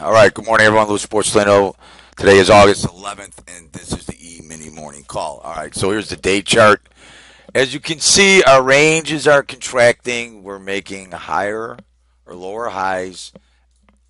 All 0.00 0.12
right. 0.12 0.32
Good 0.32 0.46
morning, 0.46 0.66
everyone. 0.66 0.88
Lou 0.88 0.96
Sports 0.96 1.34
Leno. 1.34 1.76
Today 2.16 2.38
is 2.38 2.48
August 2.48 2.86
11th, 2.86 3.40
and 3.54 3.70
this 3.72 3.92
is 3.92 4.06
the 4.06 4.16
E 4.18 4.40
Mini 4.42 4.70
Morning 4.70 5.04
Call. 5.06 5.42
All 5.44 5.52
right. 5.52 5.74
So 5.74 5.90
here's 5.90 6.08
the 6.08 6.16
day 6.16 6.40
chart. 6.40 6.80
As 7.54 7.74
you 7.74 7.80
can 7.80 8.00
see, 8.00 8.42
our 8.44 8.62
ranges 8.62 9.28
are 9.28 9.42
contracting. 9.42 10.42
We're 10.42 10.58
making 10.58 11.10
higher 11.10 11.76
or 12.24 12.34
lower 12.34 12.70
highs 12.70 13.34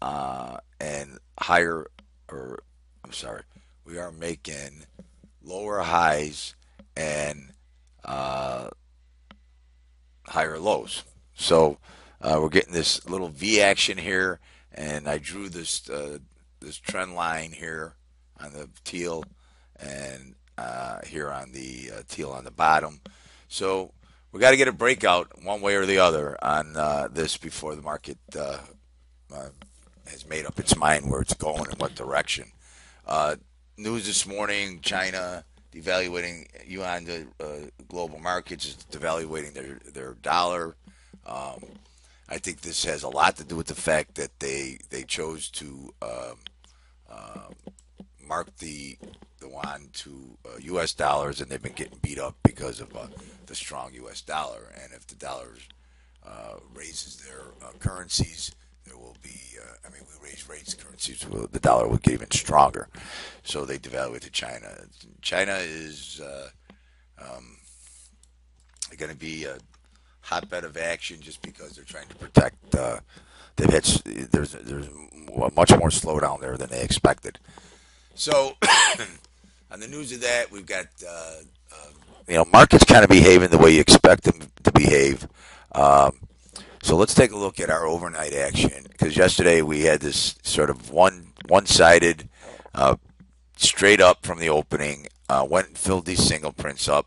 uh, 0.00 0.58
and 0.80 1.18
higher, 1.40 1.88
or 2.30 2.62
I'm 3.04 3.12
sorry, 3.12 3.42
we 3.84 3.98
are 3.98 4.12
making 4.12 4.84
lower 5.42 5.80
highs 5.80 6.54
and 6.96 7.50
uh, 8.04 8.68
higher 10.28 10.60
lows. 10.60 11.02
So 11.34 11.78
uh, 12.20 12.38
we're 12.40 12.50
getting 12.50 12.72
this 12.72 13.04
little 13.08 13.30
V 13.30 13.60
action 13.60 13.98
here 13.98 14.38
and 14.74 15.08
I 15.08 15.18
drew 15.18 15.48
this 15.48 15.88
uh, 15.88 16.18
this 16.60 16.76
trend 16.76 17.14
line 17.14 17.52
here 17.52 17.94
on 18.40 18.52
the 18.52 18.68
teal 18.84 19.24
and 19.78 20.34
uh, 20.58 21.00
here 21.06 21.30
on 21.30 21.52
the 21.52 21.90
uh, 21.94 22.02
teal 22.08 22.30
on 22.30 22.44
the 22.44 22.50
bottom. 22.50 23.00
So 23.48 23.92
we 24.30 24.40
got 24.40 24.52
to 24.52 24.56
get 24.56 24.68
a 24.68 24.72
breakout 24.72 25.42
one 25.42 25.60
way 25.60 25.74
or 25.76 25.86
the 25.86 25.98
other 25.98 26.36
on 26.42 26.76
uh, 26.76 27.08
this 27.10 27.36
before 27.36 27.74
the 27.74 27.82
market 27.82 28.18
uh, 28.36 28.58
uh, 29.34 29.48
has 30.06 30.26
made 30.28 30.46
up 30.46 30.58
its 30.58 30.76
mind 30.76 31.10
where 31.10 31.20
it's 31.20 31.34
going 31.34 31.68
and 31.68 31.78
what 31.78 31.94
direction. 31.94 32.52
news 33.76 34.06
this 34.06 34.26
morning: 34.26 34.80
China 34.82 35.44
devaluating 35.72 36.46
yuan 36.66 37.04
to 37.06 37.26
global 37.88 38.20
markets 38.20 38.66
is 38.66 38.76
devaluating 38.90 39.52
their 39.52 39.80
their 39.92 40.14
dollar. 40.14 40.76
Um, 41.26 41.62
I 42.32 42.38
think 42.38 42.62
this 42.62 42.86
has 42.86 43.02
a 43.02 43.10
lot 43.10 43.36
to 43.36 43.44
do 43.44 43.56
with 43.56 43.66
the 43.66 43.74
fact 43.74 44.14
that 44.14 44.40
they 44.40 44.78
they 44.88 45.02
chose 45.02 45.50
to 45.50 45.92
um, 46.00 46.38
uh, 47.10 47.48
mark 48.26 48.56
the 48.56 48.96
the 49.38 49.48
yuan 49.48 49.90
to 49.92 50.38
uh, 50.46 50.56
U.S. 50.60 50.94
dollars, 50.94 51.42
and 51.42 51.50
they've 51.50 51.62
been 51.62 51.74
getting 51.74 51.98
beat 52.00 52.18
up 52.18 52.34
because 52.42 52.80
of 52.80 52.96
uh, 52.96 53.08
the 53.44 53.54
strong 53.54 53.92
U.S. 54.04 54.22
dollar. 54.22 54.72
And 54.82 54.94
if 54.94 55.06
the 55.06 55.14
dollar 55.16 55.50
uh, 56.24 56.54
raises 56.74 57.18
their 57.18 57.42
uh, 57.60 57.72
currencies, 57.80 58.52
there 58.86 58.96
will 58.96 59.16
be. 59.22 59.38
Uh, 59.60 59.86
I 59.86 59.90
mean, 59.92 60.00
we 60.08 60.26
raise 60.26 60.48
rates, 60.48 60.72
currencies, 60.72 61.26
the 61.50 61.60
dollar 61.60 61.86
will 61.86 61.98
get 61.98 62.14
even 62.14 62.30
stronger. 62.30 62.88
So 63.42 63.66
they 63.66 63.76
devalue 63.76 64.20
to 64.20 64.30
China. 64.30 64.68
China 65.20 65.56
is 65.60 66.18
um, 67.18 67.58
going 68.96 69.12
to 69.12 69.18
be 69.18 69.46
hotbed 70.22 70.64
of 70.64 70.76
action 70.76 71.20
just 71.20 71.42
because 71.42 71.76
they're 71.76 71.84
trying 71.84 72.08
to 72.08 72.14
protect. 72.14 72.74
Uh, 72.74 73.00
they've 73.56 73.70
had 73.70 73.84
there's 74.32 74.52
there's 74.52 74.88
much 75.54 75.70
more 75.70 75.90
slowdown 75.90 76.40
there 76.40 76.56
than 76.56 76.70
they 76.70 76.82
expected. 76.82 77.38
So, 78.14 78.56
on 79.70 79.80
the 79.80 79.88
news 79.88 80.12
of 80.12 80.20
that, 80.22 80.50
we've 80.50 80.66
got 80.66 80.86
uh, 81.06 81.34
uh, 81.72 81.90
you 82.28 82.36
know 82.36 82.46
markets 82.52 82.84
kind 82.84 83.04
of 83.04 83.10
behaving 83.10 83.50
the 83.50 83.58
way 83.58 83.72
you 83.74 83.80
expect 83.80 84.24
them 84.24 84.40
to 84.62 84.72
behave. 84.72 85.26
Um, 85.74 86.18
so 86.82 86.96
let's 86.96 87.14
take 87.14 87.30
a 87.30 87.36
look 87.36 87.60
at 87.60 87.70
our 87.70 87.86
overnight 87.86 88.34
action 88.34 88.86
because 88.90 89.16
yesterday 89.16 89.62
we 89.62 89.82
had 89.82 90.00
this 90.00 90.36
sort 90.42 90.68
of 90.68 90.90
one 90.90 91.28
one 91.48 91.66
sided, 91.66 92.28
uh, 92.74 92.96
straight 93.56 94.00
up 94.00 94.24
from 94.24 94.38
the 94.38 94.48
opening. 94.48 95.06
Uh, 95.28 95.46
went 95.48 95.68
and 95.68 95.78
filled 95.78 96.04
these 96.04 96.22
single 96.22 96.52
prints 96.52 96.88
up 96.88 97.06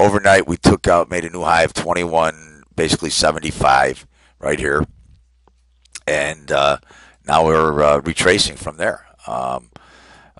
overnight 0.00 0.48
we 0.48 0.56
took 0.56 0.88
out, 0.88 1.10
made 1.10 1.24
a 1.24 1.30
new 1.30 1.42
high 1.42 1.62
of 1.62 1.74
21, 1.74 2.64
basically 2.74 3.10
75 3.10 4.06
right 4.38 4.58
here, 4.58 4.84
and 6.06 6.50
uh, 6.50 6.78
now 7.26 7.44
we're 7.44 7.82
uh, 7.82 8.00
retracing 8.00 8.56
from 8.56 8.78
there. 8.78 9.06
Um, 9.26 9.70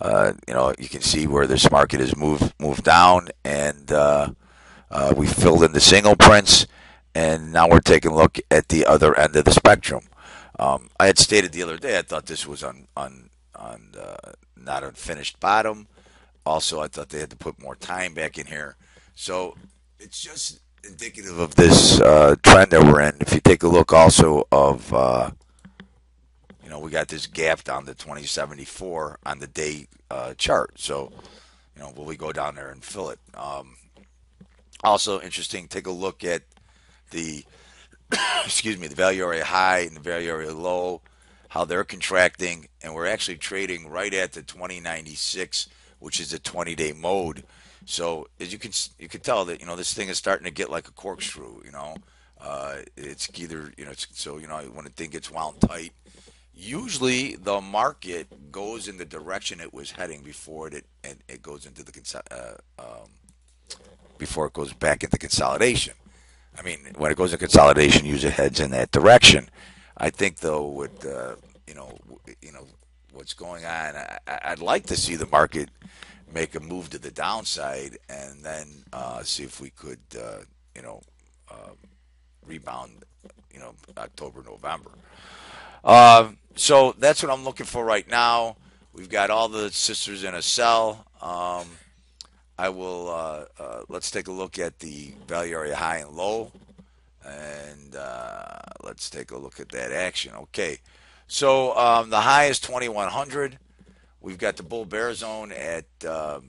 uh, 0.01 0.33
you 0.49 0.55
know, 0.55 0.73
you 0.79 0.89
can 0.89 1.03
see 1.03 1.27
where 1.27 1.47
this 1.47 1.71
market 1.71 2.01
has 2.01 2.17
moved 2.17 2.55
moved 2.59 2.85
down, 2.85 3.29
and 3.45 3.93
uh, 3.93 4.31
uh, 4.91 5.13
we 5.17 5.27
filled 5.27 5.63
in 5.63 5.73
the 5.73 5.81
single 5.81 6.17
prints, 6.17 6.67
and 7.15 7.53
now 7.53 7.69
we're 7.69 7.81
taking 7.81 8.13
a 8.13 8.17
look 8.17 8.39
at 8.51 8.69
the 8.69 8.87
other 8.87 9.17
end 9.19 9.37
of 9.37 9.45
the 9.45 9.53
spectrum. 9.53 10.05
Um, 10.59 10.89
I 10.99 11.07
had 11.07 11.19
stated 11.19 11.53
the 11.53 11.63
other 11.63 11.77
day 11.77 11.99
I 11.99 12.03
thought 12.03 12.27
this 12.27 12.47
was 12.47 12.65
on 12.65 12.89
on 12.97 13.29
on 13.55 13.91
uh, 14.01 14.33
not 14.57 14.83
a 14.83 14.93
finished 14.93 15.39
bottom. 15.39 15.87
Also, 16.47 16.81
I 16.81 16.89
thought 16.89 17.11
they 17.11 17.21
had 17.21 17.31
to 17.31 17.37
put 17.37 17.63
more 17.63 17.77
time 17.77 18.15
back 18.15 18.39
in 18.39 18.47
here 18.47 18.77
so 19.15 19.57
it's 19.99 20.21
just 20.23 20.61
indicative 20.85 21.39
of 21.39 21.55
this 21.55 22.01
uh, 22.01 22.35
trend 22.43 22.71
that 22.71 22.83
we're 22.83 23.01
in. 23.03 23.15
If 23.21 23.33
you 23.33 23.41
take 23.41 23.63
a 23.63 23.69
look 23.69 23.93
also 23.93 24.47
of, 24.51 24.93
uh, 24.93 25.31
you 26.65 26.71
know, 26.71 26.79
we 26.79 26.91
got 26.91 27.09
this 27.09 27.27
gap 27.27 27.65
down 27.65 27.85
to 27.87 27.95
2074 27.95 29.19
on 29.27 29.39
the 29.39 29.47
day 29.47 29.87
uh, 30.11 30.35
chart. 30.35 30.79
So, 30.79 31.13
you 31.77 31.83
know, 31.83 31.93
will 31.97 32.05
we 32.05 32.17
go 32.17 32.33
down 32.33 32.55
there 32.55 32.71
and 32.71 32.83
fill 32.83 33.11
it? 33.11 33.19
Um, 33.35 33.77
also 34.83 35.21
interesting, 35.21 35.69
take 35.69 35.87
a 35.87 35.93
look 35.93 36.25
at 36.25 36.43
the, 37.11 37.45
excuse 38.45 38.79
me, 38.79 38.89
the 38.89 38.95
value 38.95 39.25
area 39.25 39.45
high 39.45 39.81
and 39.81 39.97
the 39.97 40.01
value 40.01 40.31
area 40.31 40.53
low, 40.53 41.03
how 41.49 41.65
they're 41.65 41.85
contracting, 41.85 42.69
and 42.83 42.95
we're 42.95 43.07
actually 43.07 43.37
trading 43.37 43.89
right 43.89 44.15
at 44.15 44.33
the 44.33 44.43
2096, 44.43 45.69
which 45.99 46.21
is 46.21 46.31
the 46.31 46.39
20-day 46.39 46.93
mode. 46.93 47.45
So 47.91 48.29
as 48.39 48.53
you 48.53 48.59
can 48.59 48.71
you 49.01 49.09
can 49.09 49.21
tell 49.21 49.45
that 49.47 49.61
you 49.61 49.67
know 49.67 49.75
this 49.75 49.93
thing 49.93 50.09
is 50.09 50.17
starting 50.17 50.45
to 50.45 50.53
get 50.53 50.71
like 50.71 50.87
a 50.87 50.93
corkscrew. 50.93 51.61
You 51.65 51.73
know, 51.73 51.97
uh, 52.41 52.77
it's 52.97 53.29
either 53.37 53.73
you 53.77 53.85
know 53.85 53.93
so 53.95 54.39
you 54.39 54.47
know 54.47 54.59
when 54.73 54.87
a 54.87 54.91
thing 54.91 55.11
gets 55.11 55.29
wound 55.29 55.61
tight, 55.61 55.93
usually 56.55 57.35
the 57.35 57.61
market 57.61 58.53
goes 58.53 58.87
in 58.87 58.97
the 58.97 59.05
direction 59.05 59.61
it 59.61 59.75
was 59.75 59.91
heading 59.91 60.23
before 60.23 60.69
it 60.69 60.87
it, 61.03 61.19
it 61.29 61.43
goes 61.43 61.67
into 61.67 61.83
the 61.83 62.23
uh, 62.31 62.55
um, 62.79 63.09
before 64.19 64.47
it 64.47 64.53
goes 64.53 64.73
back 64.73 65.03
into 65.03 65.19
consolidation. 65.19 65.95
I 66.57 66.63
mean, 66.63 66.79
when 66.97 67.11
it 67.11 67.17
goes 67.17 67.33
into 67.33 67.45
consolidation, 67.45 68.07
usually 68.07 68.33
heads 68.33 68.61
in 68.61 68.71
that 68.71 68.93
direction. 68.93 69.49
I 69.97 70.11
think 70.11 70.37
though, 70.37 70.69
with 70.69 71.05
uh, 71.05 71.35
you 71.67 71.75
know, 71.75 71.99
you 72.41 72.53
know 72.53 72.67
what's 73.13 73.35
going 73.35 73.65
on, 73.65 73.97
I, 73.97 74.19
I'd 74.45 74.61
like 74.61 74.87
to 74.87 74.97
see 74.97 75.17
the 75.17 75.27
market 75.27 75.71
make 76.33 76.55
a 76.55 76.61
move 76.61 76.91
to 76.91 76.99
the 76.99 77.11
downside 77.11 77.99
and 78.09 78.43
then 78.43 78.85
uh, 78.93 79.23
see 79.23 79.43
if 79.43 79.61
we 79.61 79.71
could, 79.71 80.01
uh, 80.19 80.39
you 80.75 80.83
know, 80.83 81.03
um, 81.51 81.77
rebound, 82.47 83.05
you 83.53 83.61
know, 83.61 83.75
October, 83.97 84.43
November. 84.43 84.91
Uh, 85.85 86.31
so 86.57 86.95
that's 86.99 87.23
what 87.23 87.33
I'm 87.33 87.45
looking 87.45 87.67
for 87.67 87.85
right 87.85 88.09
now. 88.09 88.57
We've 88.93 89.09
got 89.09 89.31
all 89.31 89.49
the 89.49 89.71
sisters 89.71 90.25
in 90.25 90.35
a 90.35 90.43
sell. 90.43 91.07
Um, 91.23 91.67
I 92.59 92.69
will, 92.69 93.09
uh, 93.09 93.45
uh, 93.59 93.83
let's 93.89 94.11
take 94.11 94.29
a 94.29 94.33
look 94.33 94.59
at 94.59 94.79
the 94.81 95.13
value 95.27 95.55
area 95.55 95.77
high 95.77 95.99
and 95.99 96.11
low. 96.11 96.53
And 97.25 97.95
uh, 97.95 98.59
let's 98.83 99.09
take 99.09 99.31
a 99.31 99.39
look 99.39 99.61
at 99.61 99.71
that 99.71 99.93
action. 99.93 100.35
Okay. 100.35 100.79
So 101.27 101.77
um, 101.77 102.11
the 102.11 102.21
high 102.21 102.47
is 102.47 102.59
2100. 102.61 103.59
We've 104.21 104.39
got 104.39 104.57
the 104.57 104.63
bull 104.63 104.85
bear 104.85 105.15
zone 105.15 105.53
at 105.53 105.87
uh, 106.07 106.41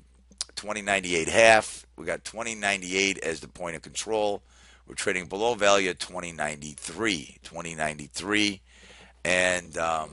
2098 0.56 1.28
half. 1.28 1.86
We 1.96 2.06
got 2.06 2.24
2098 2.26 3.20
as 3.20 3.40
the 3.40 3.48
point 3.48 3.76
of 3.76 3.82
control. 3.82 4.44
We're 4.88 4.96
trading 4.96 5.28
below 5.28 5.54
value 5.54 5.90
at 5.90 6.00
2093. 6.00 7.38
2093. 7.44 8.62
And 9.24 9.78
um, 9.78 10.10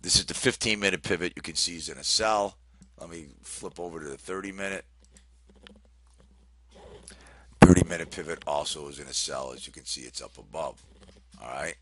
this 0.00 0.16
is 0.16 0.24
the 0.26 0.34
15 0.34 0.80
minute 0.80 1.02
pivot. 1.02 1.34
You 1.36 1.42
can 1.42 1.54
see 1.54 1.76
is 1.76 1.88
in 1.88 1.98
a 1.98 2.04
sell. 2.04 2.56
Let 3.00 3.10
me 3.10 3.26
flip 3.42 3.78
over 3.78 4.00
to 4.00 4.08
the 4.08 4.16
30 4.16 4.52
minute. 4.52 4.84
30 7.60 7.88
minute 7.88 8.10
pivot 8.10 8.42
also 8.46 8.88
is 8.88 8.98
in 8.98 9.06
a 9.06 9.12
sell. 9.14 9.52
As 9.52 9.66
you 9.66 9.72
can 9.72 9.84
see, 9.84 10.02
it's 10.02 10.20
up 10.20 10.36
above. 10.36 10.82
All 11.40 11.48
right. 11.48 11.76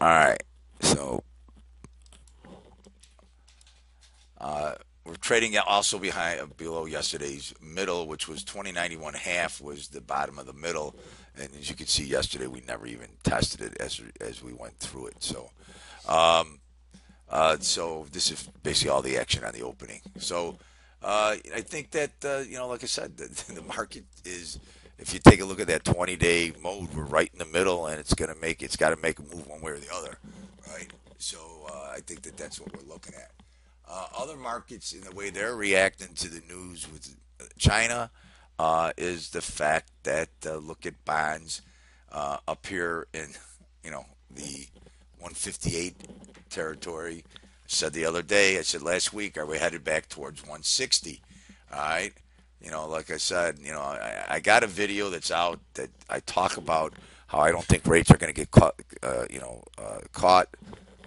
All 0.00 0.08
right. 0.08 0.42
So 1.02 1.24
uh, 4.40 4.74
we're 5.04 5.16
trading 5.16 5.58
also 5.58 5.98
behind 5.98 6.40
uh, 6.40 6.46
below 6.56 6.86
yesterday's 6.86 7.52
middle, 7.60 8.06
which 8.06 8.28
was 8.28 8.44
2091 8.44 9.14
half 9.14 9.60
was 9.60 9.88
the 9.88 10.00
bottom 10.00 10.38
of 10.38 10.46
the 10.46 10.52
middle, 10.52 10.94
and 11.36 11.48
as 11.58 11.68
you 11.68 11.74
can 11.74 11.88
see 11.88 12.04
yesterday, 12.04 12.46
we 12.46 12.60
never 12.68 12.86
even 12.86 13.08
tested 13.24 13.62
it 13.62 13.80
as 13.80 14.00
as 14.20 14.44
we 14.44 14.52
went 14.52 14.78
through 14.78 15.08
it. 15.08 15.16
So, 15.18 15.50
um, 16.06 16.60
uh, 17.28 17.56
so 17.58 18.06
this 18.12 18.30
is 18.30 18.48
basically 18.62 18.90
all 18.90 19.02
the 19.02 19.16
action 19.16 19.42
on 19.44 19.52
the 19.52 19.62
opening. 19.62 20.02
So. 20.18 20.58
Uh, 21.04 21.34
I 21.52 21.62
think 21.62 21.90
that 21.90 22.12
uh, 22.24 22.44
you 22.48 22.56
know, 22.56 22.68
like 22.68 22.84
I 22.84 22.86
said, 22.86 23.16
the, 23.16 23.54
the 23.54 23.62
market 23.62 24.04
is 24.24 24.60
if 25.00 25.12
you 25.12 25.18
take 25.18 25.40
a 25.40 25.44
look 25.44 25.58
at 25.58 25.66
that 25.66 25.82
20 25.82 26.14
day 26.14 26.52
mode, 26.62 26.94
we're 26.94 27.02
right 27.02 27.28
in 27.32 27.40
the 27.40 27.44
middle, 27.44 27.88
and 27.88 27.98
it's 27.98 28.14
to 28.14 28.36
make 28.40 28.62
it's 28.62 28.76
got 28.76 28.90
to 28.90 28.96
make 29.02 29.18
a 29.18 29.22
move 29.22 29.48
one 29.48 29.60
way 29.60 29.72
or 29.72 29.78
the 29.78 29.92
other 29.92 30.16
right? 30.68 30.90
So 31.18 31.38
uh, 31.72 31.92
I 31.96 32.00
think 32.00 32.22
that 32.22 32.36
that's 32.36 32.60
what 32.60 32.74
we're 32.74 32.88
looking 32.92 33.14
at. 33.14 33.30
Uh, 33.88 34.06
other 34.18 34.36
markets, 34.36 34.92
in 34.92 35.02
the 35.02 35.12
way 35.14 35.30
they're 35.30 35.56
reacting 35.56 36.14
to 36.14 36.28
the 36.28 36.42
news 36.48 36.90
with 36.90 37.14
China, 37.58 38.10
uh, 38.58 38.92
is 38.96 39.30
the 39.30 39.42
fact 39.42 39.90
that 40.04 40.28
uh, 40.46 40.56
look 40.56 40.86
at 40.86 41.04
bonds. 41.04 41.62
uh, 42.10 42.38
up 42.46 42.66
here 42.66 43.06
in, 43.14 43.28
you 43.84 43.90
know, 43.90 44.04
the 44.30 44.66
158 45.18 45.94
territory. 46.50 47.24
I 47.34 47.38
said 47.66 47.92
the 47.92 48.04
other 48.04 48.22
day, 48.22 48.58
I 48.58 48.62
said 48.62 48.82
last 48.82 49.12
week, 49.12 49.36
are 49.38 49.46
we 49.46 49.58
headed 49.58 49.82
back 49.84 50.08
towards 50.08 50.42
160? 50.42 51.20
All 51.72 51.78
right. 51.80 52.12
You 52.60 52.70
know, 52.70 52.86
like 52.86 53.10
I 53.10 53.16
said, 53.16 53.58
you 53.60 53.72
know, 53.72 53.80
I, 53.80 54.24
I 54.28 54.40
got 54.40 54.62
a 54.62 54.66
video 54.68 55.10
that's 55.10 55.30
out 55.30 55.58
that 55.74 55.90
I 56.08 56.20
talk 56.20 56.56
about 56.58 56.92
how 57.32 57.40
I 57.40 57.50
don't 57.50 57.64
think 57.64 57.86
rates 57.86 58.10
are 58.10 58.18
going 58.18 58.32
to 58.32 58.38
get 58.38 58.50
caught, 58.50 58.74
uh, 59.02 59.24
you 59.30 59.40
know, 59.40 59.64
uh, 59.78 60.00
caught, 60.12 60.48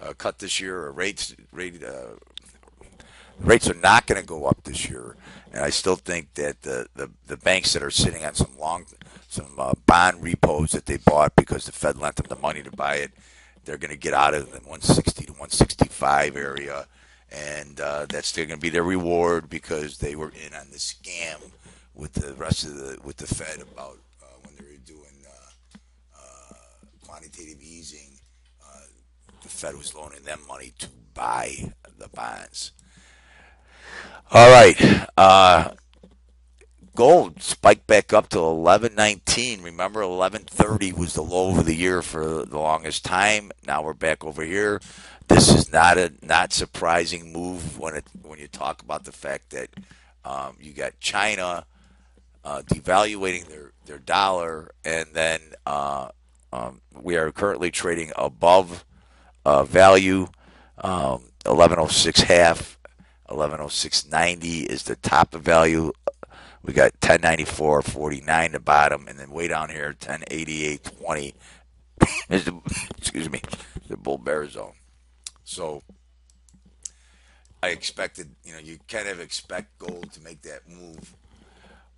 uh, 0.02 0.14
cut 0.18 0.40
this 0.40 0.60
year, 0.60 0.80
or 0.80 0.92
rates, 0.92 1.36
rate, 1.52 1.84
uh, 1.84 2.16
rates 3.40 3.70
are 3.70 3.76
not 3.76 4.08
going 4.08 4.20
to 4.20 4.28
go 4.28 4.46
up 4.46 4.64
this 4.64 4.90
year. 4.90 5.16
And 5.54 5.64
I 5.64 5.70
still 5.70 5.96
think 5.96 6.34
that 6.34 6.64
the, 6.64 6.88
the, 6.96 7.12
the 7.28 7.38
banks 7.38 7.74
that 7.74 7.84
are 7.84 7.92
sitting 7.92 8.26
on 8.26 8.34
some 8.34 8.58
long, 8.60 8.88
some 9.30 9.54
uh, 9.60 9.74
bond 9.86 10.24
repos 10.24 10.72
that 10.72 10.88
they 10.88 10.98
bought 10.98 11.36
because 11.36 11.68
the 11.68 11.72
Fed 11.72 11.98
lent 11.98 12.16
them 12.16 12.26
the 12.28 12.36
money 12.36 12.64
to 12.64 12.72
buy 12.72 12.96
it, 12.96 13.12
they're 13.64 13.78
going 13.78 13.92
to 13.92 13.98
get 13.98 14.14
out 14.14 14.34
of 14.34 14.48
the 14.52 14.58
160 14.58 15.26
to 15.26 15.32
165 15.32 16.36
area 16.36 16.88
and 17.32 17.80
uh, 17.80 18.06
that's 18.08 18.28
still 18.28 18.46
going 18.46 18.60
to 18.60 18.62
be 18.62 18.70
their 18.70 18.84
reward 18.84 19.50
because 19.50 19.98
they 19.98 20.16
were 20.16 20.30
in 20.30 20.54
on 20.54 20.70
the 20.72 20.78
scam 20.78 21.52
with 21.94 22.14
the 22.14 22.34
rest 22.34 22.64
of 22.66 22.76
the 22.76 22.98
with 23.04 23.18
the 23.18 23.28
Fed 23.28 23.62
about 23.62 23.98
quantitative 27.06 27.62
easing. 27.62 28.20
Uh, 28.64 28.82
the 29.42 29.50
Fed 29.50 29.76
was 29.76 29.96
loaning 29.96 30.24
them 30.24 30.40
money 30.48 30.74
to 30.80 30.90
buy 31.14 31.74
the 31.98 32.10
bonds. 32.10 32.72
All 34.32 34.52
right. 34.52 35.08
Uh, 35.18 35.72
gold 36.96 37.42
spiked 37.42 37.88
back 37.88 38.14
up 38.14 38.30
to 38.30 38.40
1119 38.40 39.62
remember 39.62 40.00
1130 40.08 40.94
was 40.94 41.14
the 41.14 41.22
low 41.22 41.60
of 41.60 41.66
the 41.66 41.76
year 41.76 42.02
for 42.02 42.46
the 42.46 42.58
longest 42.58 43.04
time 43.04 43.52
now 43.68 43.84
we're 43.84 43.94
back 43.94 44.24
over 44.24 44.44
here 44.44 44.80
this 45.28 45.54
is 45.54 45.74
not 45.74 45.98
a 45.98 46.14
not 46.22 46.54
surprising 46.54 47.34
move 47.34 47.78
when 47.78 47.98
it 47.98 48.06
when 48.22 48.40
you 48.40 48.48
talk 48.48 48.82
about 48.82 49.04
the 49.04 49.12
fact 49.12 49.50
that 49.50 49.70
um, 50.24 50.56
you 50.60 50.72
got 50.72 51.00
China 51.02 51.66
uh, 52.46 52.62
devaluating 52.62 53.48
their 53.48 53.72
their 53.86 53.98
dollar, 53.98 54.72
and 54.84 55.08
then 55.14 55.40
uh, 55.66 56.10
um, 56.52 56.82
we 57.02 57.16
are 57.16 57.32
currently 57.32 57.72
trading 57.72 58.12
above 58.16 58.86
uh, 59.46 59.64
value. 59.64 60.28
Um, 60.78 61.32
1106 61.46 62.22
half, 62.22 62.80
1106.90 63.30 64.66
is 64.66 64.84
the 64.84 64.96
top 64.96 65.36
of 65.36 65.42
value. 65.42 65.92
We 66.64 66.74
got 66.74 67.00
1094.49 67.02 68.52
the 68.52 68.60
bottom, 68.60 69.08
and 69.08 69.20
then 69.20 69.30
way 69.30 69.48
down 69.48 69.70
here 69.70 69.96
1088.20 70.00 71.34
is 72.30 72.46
the 72.46 72.60
excuse 72.98 73.30
me 73.30 73.42
the 73.88 73.98
bull 73.98 74.18
bear 74.18 74.48
zone. 74.50 74.74
So 75.44 75.84
I 77.62 77.70
expected, 77.70 78.30
you 78.44 78.54
know, 78.54 78.60
you 78.60 78.80
kind 78.88 79.08
of 79.08 79.20
expect 79.20 79.78
gold 79.78 80.12
to 80.14 80.22
make 80.22 80.42
that 80.44 80.68
move. 80.68 81.16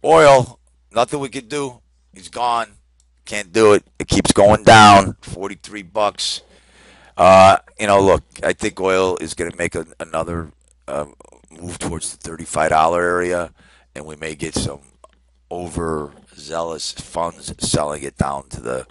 Oil, 0.03 0.59
nothing 0.93 1.19
we 1.19 1.29
could 1.29 1.50
do. 1.50 1.81
He's 2.13 2.29
gone. 2.29 2.67
Can't 3.25 3.51
do 3.51 3.73
it. 3.73 3.83
It 4.00 4.07
keeps 4.07 4.26
going 4.38 4.63
down. 4.63 5.18
43 5.22 5.81
bucks. 5.81 6.42
Uh, 7.18 7.57
you 7.80 7.88
know, 7.88 8.00
look, 8.00 8.24
I 8.44 8.54
think 8.54 8.80
oil 8.80 9.18
is 9.18 9.34
going 9.34 9.50
to 9.50 9.57
make 9.57 9.74
a, 9.74 9.88
another 10.00 10.51
uh, 10.88 11.07
move 11.50 11.80
towards 11.80 12.16
the 12.16 12.30
$35 12.30 12.95
area, 12.95 13.51
and 13.95 14.06
we 14.06 14.16
may 14.16 14.36
get 14.36 14.54
some 14.54 14.81
overzealous 15.51 16.92
funds 16.92 17.51
selling 17.57 18.04
it 18.04 18.18
down 18.18 18.48
to 18.50 18.62
the 18.62 18.86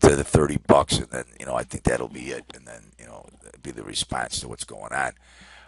to 0.00 0.16
the 0.16 0.24
30 0.24 0.58
bucks, 0.66 0.98
and 0.98 1.08
then 1.10 1.24
you 1.38 1.46
know 1.46 1.54
I 1.54 1.62
think 1.62 1.84
that'll 1.84 2.08
be 2.08 2.30
it, 2.30 2.44
and 2.54 2.66
then 2.66 2.92
you 2.98 3.06
know 3.06 3.26
be 3.62 3.70
the 3.70 3.82
response 3.82 4.40
to 4.40 4.48
what's 4.48 4.64
going 4.64 4.92
on. 4.92 5.12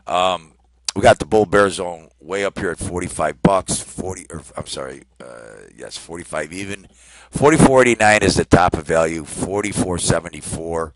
Um, 0.06 0.52
we 0.94 1.02
got 1.02 1.18
the 1.18 1.26
bull 1.26 1.46
bear 1.46 1.70
zone 1.70 2.08
way 2.20 2.44
up 2.44 2.58
here 2.58 2.70
at 2.70 2.78
45 2.78 3.42
bucks. 3.42 3.80
40, 3.80 4.26
or 4.30 4.42
I'm 4.56 4.66
sorry, 4.66 5.04
uh, 5.22 5.51
yes, 5.76 5.96
45 5.96 6.52
even. 6.52 6.88
44.89 7.32 8.22
is 8.22 8.36
the 8.36 8.44
top 8.44 8.74
of 8.74 8.86
value. 8.86 9.24
44.74 9.24 10.92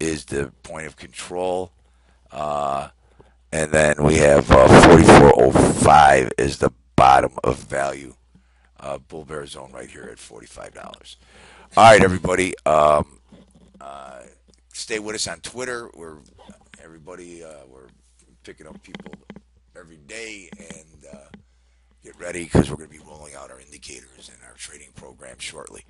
is 0.00 0.24
the 0.26 0.52
point 0.62 0.86
of 0.86 0.96
control. 0.96 1.72
Uh, 2.30 2.88
and 3.52 3.70
then 3.72 4.02
we 4.02 4.16
have 4.16 4.50
uh, 4.50 4.66
44.05 4.66 6.32
is 6.38 6.58
the 6.58 6.72
bottom 6.96 7.32
of 7.44 7.58
value. 7.58 8.14
Uh, 8.78 8.98
bull 8.98 9.24
bear 9.24 9.46
zone 9.46 9.70
right 9.72 9.90
here 9.90 10.08
at 10.10 10.18
$45. 10.18 11.16
All 11.76 11.84
right, 11.84 12.02
everybody. 12.02 12.54
Um, 12.64 13.20
uh, 13.80 14.20
stay 14.72 14.98
with 14.98 15.14
us 15.14 15.28
on 15.28 15.40
Twitter. 15.40 15.90
We're 15.94 16.18
everybody. 16.82 17.42
Uh, 17.42 17.66
we're 17.68 17.88
picking 18.44 18.66
up 18.66 18.82
people 18.82 19.12
every 19.78 19.96
day, 19.96 20.48
and 20.58 21.06
uh, 21.12 21.18
get 22.06 22.20
ready 22.20 22.44
because 22.44 22.70
we're 22.70 22.76
going 22.76 22.88
to 22.88 22.98
be 22.98 23.04
rolling 23.04 23.34
out 23.34 23.50
our 23.50 23.60
indicators 23.60 24.30
and 24.32 24.38
our 24.46 24.54
trading 24.56 24.90
program 24.94 25.36
shortly. 25.38 25.84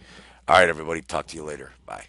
All 0.49 0.57
right, 0.57 0.69
everybody. 0.69 1.03
Talk 1.03 1.27
to 1.29 1.37
you 1.37 1.45
later. 1.45 1.73
Bye. 1.85 2.07